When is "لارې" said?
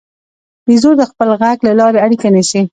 1.79-1.99